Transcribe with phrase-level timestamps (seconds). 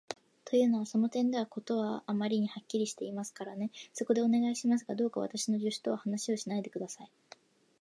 [0.45, 3.69] というのは、その点では事はあまりにはっきりしていますからね。
[3.93, 7.11] そこで、お願いしますが、どうか私の助手とは話をしないで下さい。